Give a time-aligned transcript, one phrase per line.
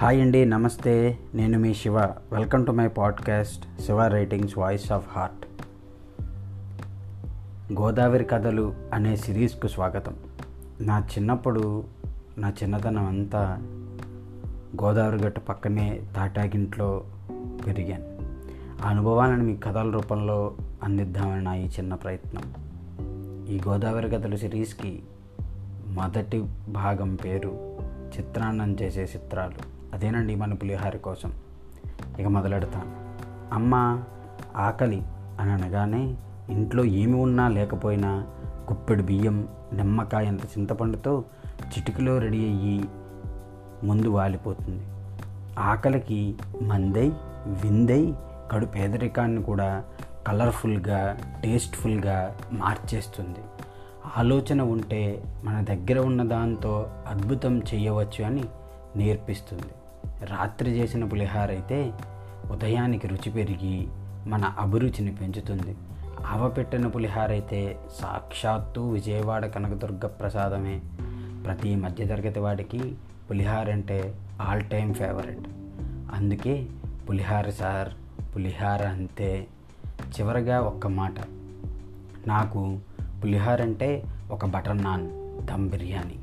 [0.00, 1.18] Hi అండి నమస్తే.
[1.34, 1.98] నేను మీ Shiva.
[2.32, 5.46] Welcome to my podcast Shiva writings voice of heart
[7.72, 10.16] Godavari కథలు అనే సిరీస్కు స్వాగతం.
[10.80, 11.84] నా చిన్నప్పుడు
[12.38, 13.58] నా చిన్నతనం అంతా
[14.82, 17.04] గోదావరి గట్టు పక్కనే తాటాగింట్లో
[17.66, 18.18] పెరిగాను.
[18.82, 22.42] ఆ అనుభవాలను మీ కథల రూపంలో అందిద్దామని నా ఈ చిన్న ప్రయత్నం.
[23.46, 25.02] ఈ గోదావరి కథలు సిరీస్కి
[25.86, 27.76] మొదటి భాగం పేరు
[28.18, 29.79] చిత్రాన్నం చేసే చిత్రాలు.
[29.94, 31.32] అదేనండి మన పులిహార కోసం.
[32.18, 32.90] ఇక మొదలెడతాను
[33.54, 34.02] అమ్మ
[34.56, 35.02] ఆకలి
[35.40, 36.16] అని అనగానే
[36.50, 38.26] ఇంట్లో ఏమి ఉన్నా లేకపోయినా
[38.70, 41.24] గుప్పెడు బియ్యం నిమ్మకాయ ఎంత చింతపండుతో
[41.66, 42.84] చిటికలో రెడీ అయ్యి
[43.84, 44.86] ముందు వాలిపోతుంది.
[45.58, 47.12] ఆకలికి మందై
[47.46, 48.14] విందై
[48.52, 49.84] కడు పేదరికాన్ని కూడా
[50.26, 53.38] కలర్ఫుల్గా టేస్ట్ఫుల్గా మార్చేస్తుంది.
[54.18, 58.44] ఆలోచన ఉంటే మన దగ్గర ఉన్న దాంతో అద్భుతం చేయవచ్చు అని
[58.96, 59.72] నేర్పిస్తుంది.
[60.24, 61.92] రాత్రి చేసిన పులిహార అయితే
[62.50, 63.88] ఉదయానికి రుచి పెరిగి
[64.26, 65.76] మన అభిరుచిని పెంచుతుంది.
[66.26, 70.80] ఆవపెట్టిన పులిహార అయితే సాక్షాత్తు విజయవాడ కనకదుర్గ ప్రసాదమే.
[71.44, 72.94] ప్రతి మధ్యతరగతి వాడికి
[73.30, 75.48] పులిహార అంటే ఆల్ టైమ్ ఫేవరెట్.
[76.14, 76.66] అందుకే
[77.08, 77.88] పులిహార సార్
[78.36, 79.46] పులిహార అంతే.
[80.00, 81.14] చివరగా ఒక్క మాట.
[82.26, 82.78] నాకు
[83.24, 85.10] పులిహార అంటే ఒక బటర్ నాన్
[85.46, 86.18] దమ్ బిర్యానీ.